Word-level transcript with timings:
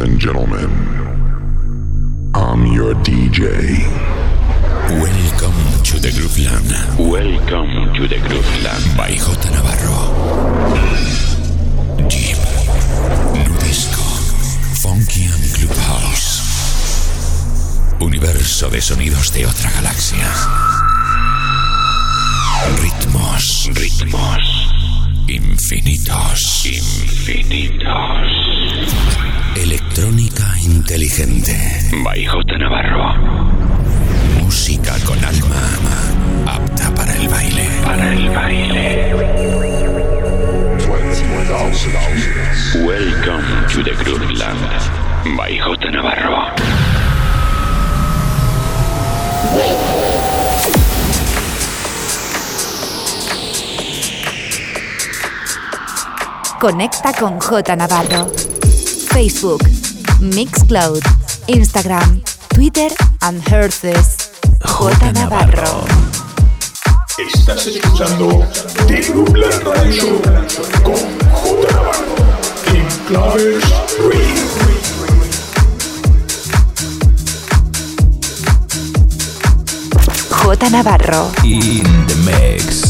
and 0.00 0.18
gentlemen, 0.18 0.70
I'm 2.34 2.64
your 2.66 2.94
DJ. 2.94 3.78
Welcome 4.88 5.82
to 5.84 5.98
the 5.98 6.10
Grooveland. 6.16 6.70
Welcome 6.98 7.94
to 7.94 8.08
the 8.08 8.16
Grooveland. 8.16 8.96
By 8.96 9.10
J. 9.10 9.50
Navarro. 9.50 9.98
Deep, 12.08 12.38
Nudisco, 13.44 14.04
Funky 14.80 15.24
and 15.26 15.44
Clubhouse. 15.54 16.40
Universo 18.00 18.70
de 18.70 18.80
sonidos 18.80 19.32
de 19.32 19.44
otra 19.44 19.70
galaxia. 19.72 20.26
Ritmos, 22.80 23.70
ritmos. 23.74 24.59
Infinitos, 25.30 26.66
infinitos. 26.66 27.86
Electrónica 29.54 30.58
inteligente. 30.60 31.56
By 32.02 32.26
J. 32.26 32.58
Navarro. 32.58 33.14
Música 34.42 34.96
con 35.06 35.24
alma 35.24 35.62
apta 36.46 36.92
para 36.96 37.14
el 37.14 37.28
baile. 37.28 37.68
Para 37.84 38.12
el 38.12 38.28
baile. 38.30 39.14
Welcome 42.84 43.68
to 43.72 43.84
the 43.84 43.94
Grooveland. 44.02 45.36
By 45.36 45.56
J. 45.60 45.90
Navarro. 45.92 46.50
Conecta 56.60 57.14
con 57.14 57.40
J 57.40 57.74
Navarro. 57.74 58.30
Facebook, 59.08 59.62
Mixcloud, 60.20 61.00
Instagram, 61.46 62.20
Twitter 62.54 62.92
and 63.22 63.42
Herces. 63.50 64.30
J 64.62 65.12
Navarro. 65.12 65.84
Estás 67.16 67.66
escuchando 67.66 68.46
The 68.86 69.00
Grooveland 69.00 69.62
Radio 69.62 69.90
Show 69.90 70.20
con 70.82 70.96
J 71.32 71.72
Navarro 71.72 72.14
en 72.66 72.86
Claves 73.06 73.64
Radio. 73.98 74.40
J 80.28 80.70
Navarro. 80.70 81.32
In 81.42 82.06
the 82.06 82.16
mix. 82.16 82.89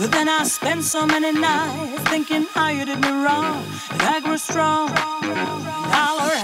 But 0.00 0.12
then 0.12 0.30
I 0.30 0.44
spent 0.44 0.82
so 0.82 1.04
many 1.04 1.30
nights 1.30 2.02
thinking 2.08 2.46
how 2.54 2.68
you 2.68 2.86
did 2.86 3.02
me 3.02 3.10
wrong, 3.10 3.62
and 3.90 4.00
I 4.00 4.20
grew 4.20 4.38
strong. 4.38 4.88
Now 4.94 6.16
we're 6.16 6.40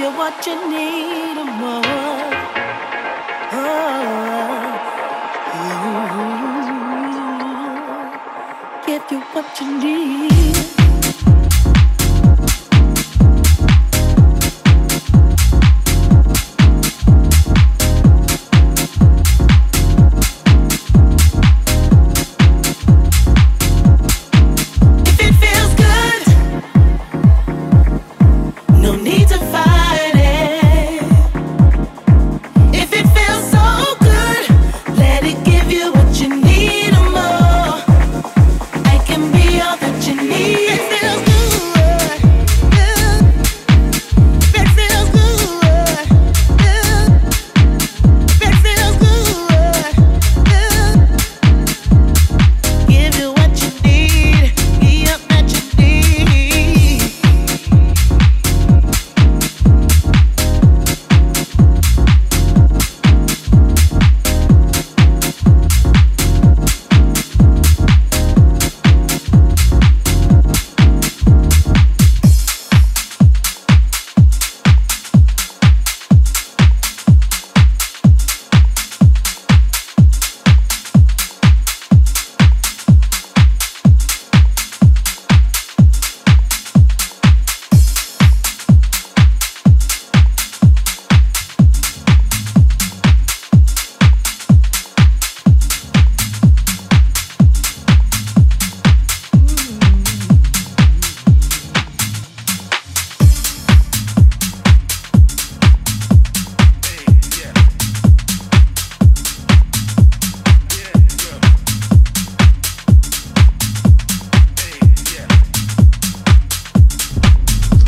you 0.00 0.10
what 0.12 0.46
you 0.46 0.54
need 0.70 1.36
and 1.36 1.60
more. 1.60 1.82
Oh, 3.52 3.92
give 8.86 9.02
you 9.10 9.20
what 9.20 9.60
you 9.60 9.66
need. 9.78 10.79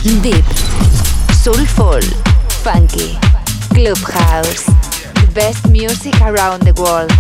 Deep, 0.02 0.44
Soulful, 1.32 2.00
Funky, 2.64 3.16
Clubhouse, 3.72 4.66
Best 5.32 5.68
Music 5.70 6.12
Around 6.20 6.62
the 6.62 6.74
World. 6.74 7.12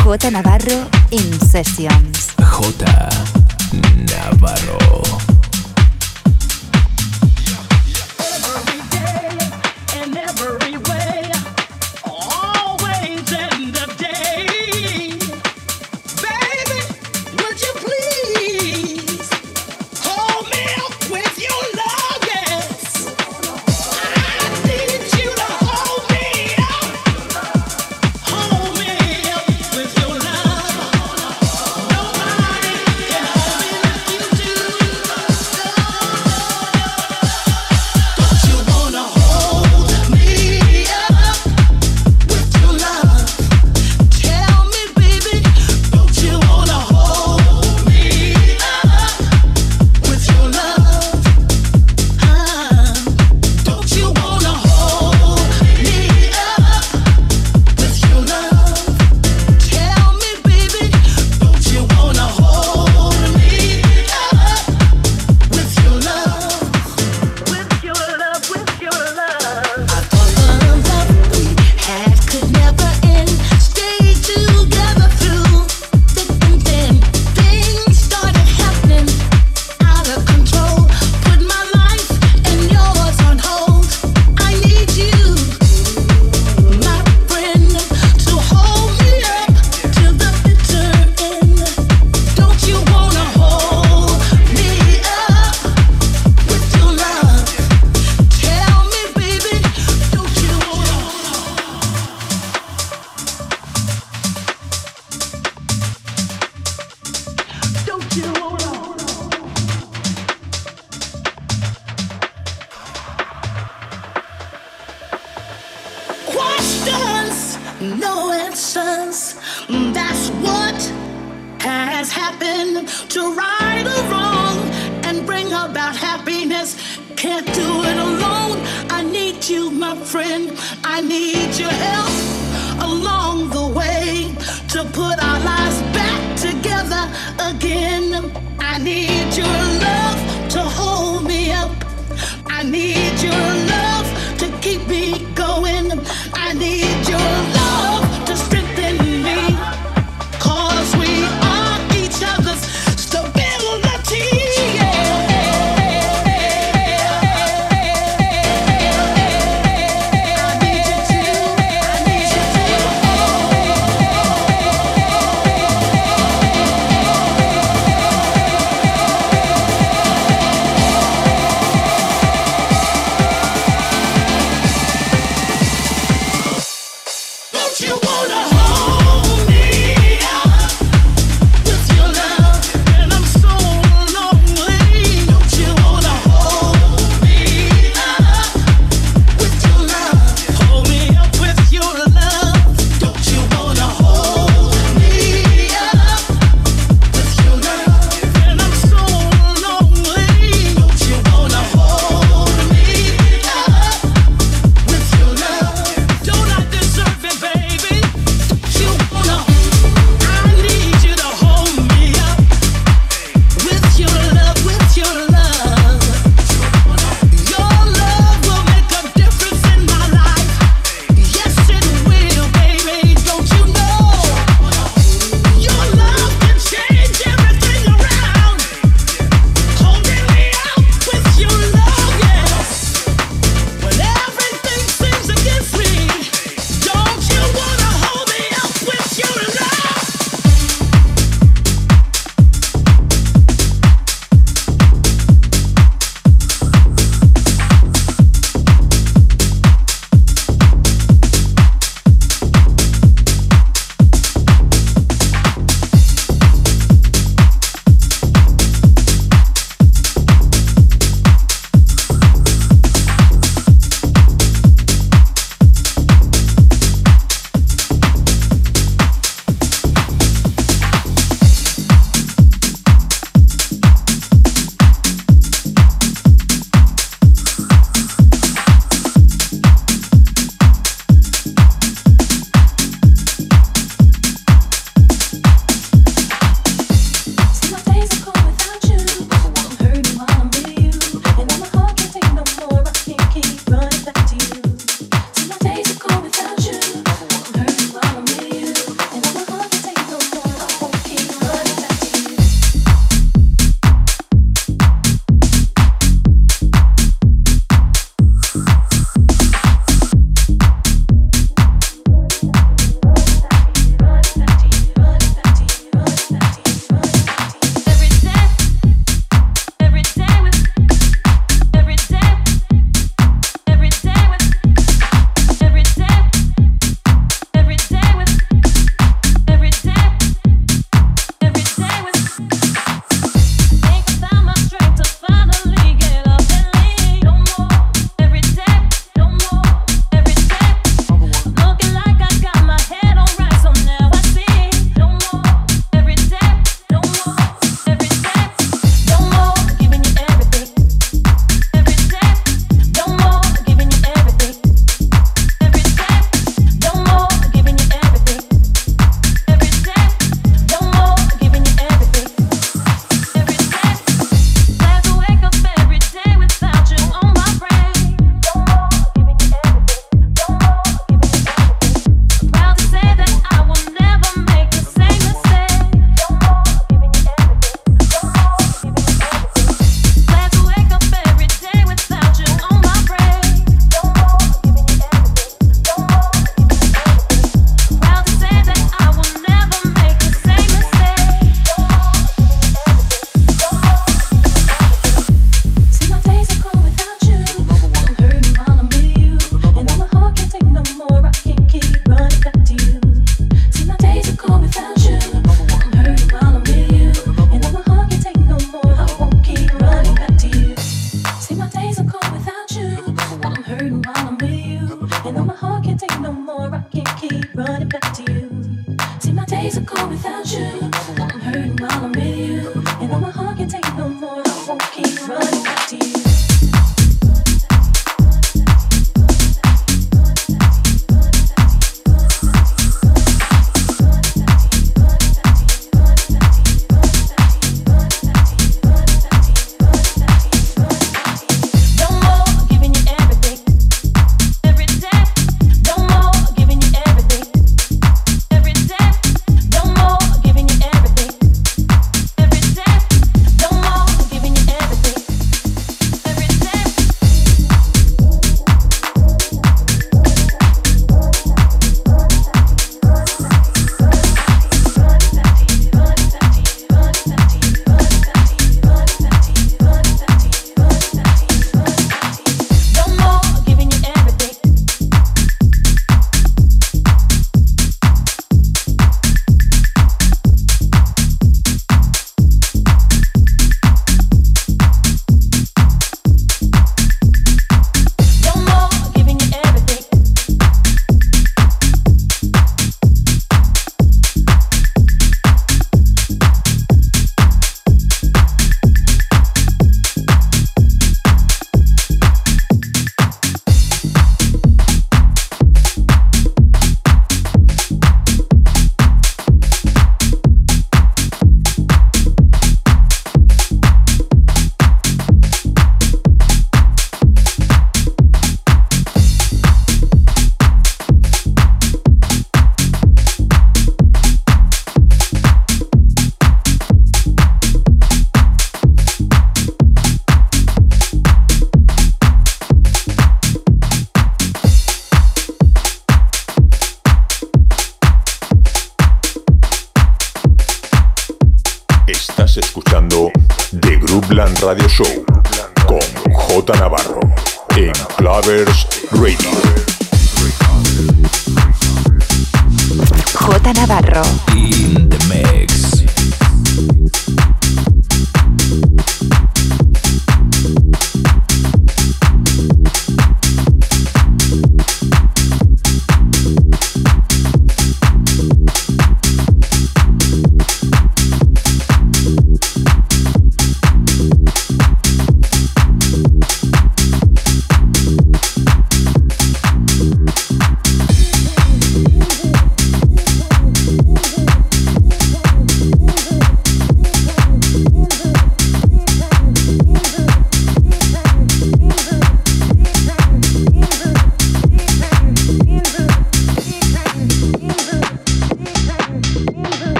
J 0.00 0.30
Navarro 0.30 0.88
in 1.10 1.38
Sessions. 1.38 2.34
J 2.38 2.86
Navarro. 4.08 5.21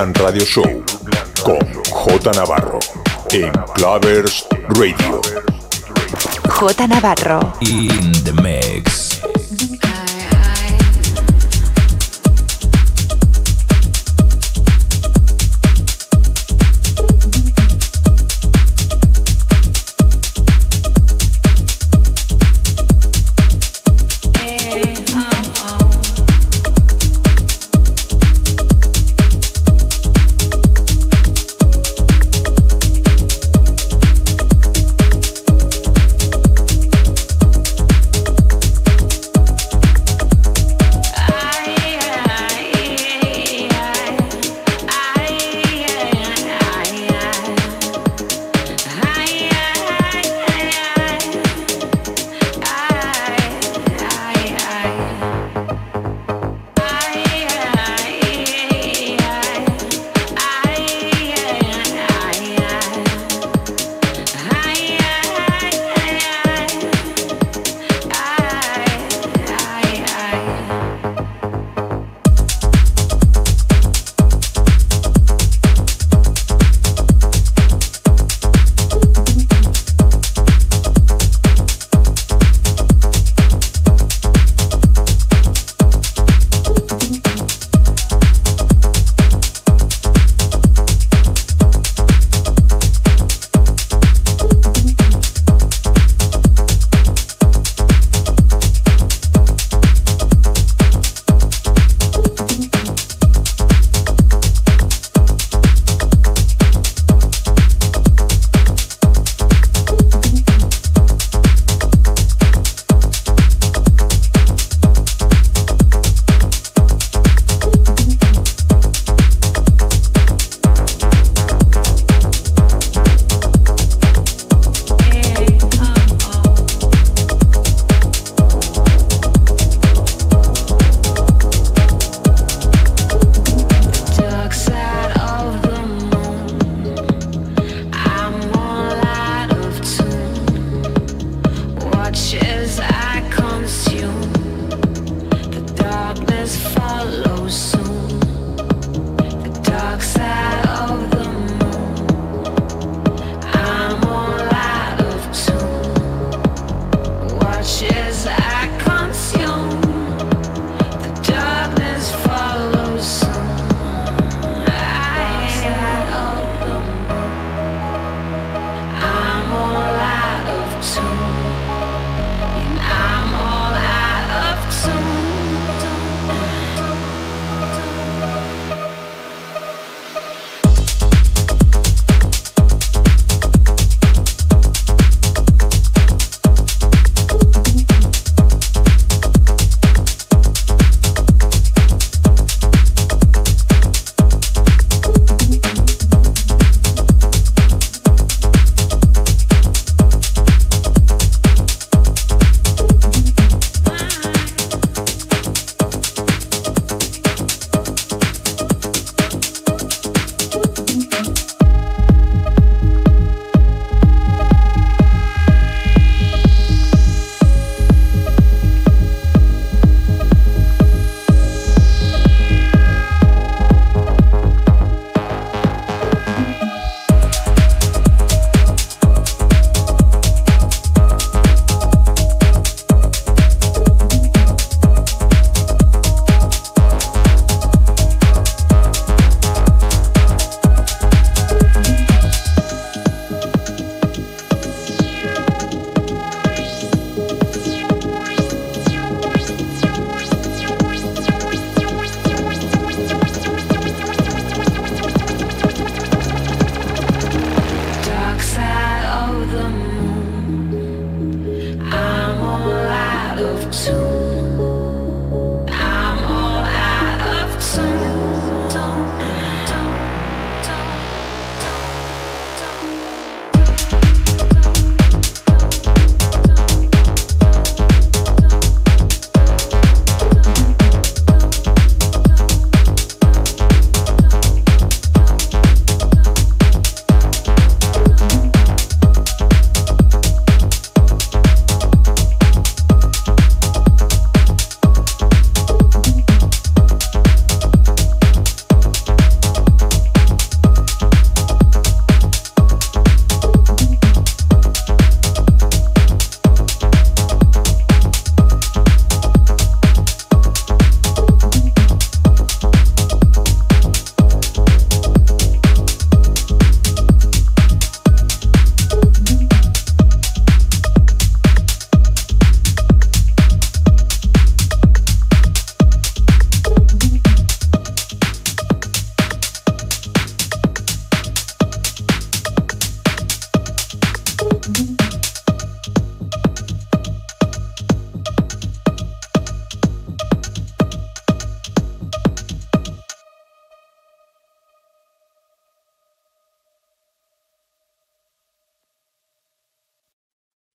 Radio 0.00 0.46
Show 0.46 0.82
con 1.42 1.58
J 1.90 2.30
Navarro 2.32 2.78
en 3.32 3.52
Clavers 3.74 4.46
Radio. 4.68 5.20
J 6.48 6.86
Navarro. 6.86 7.52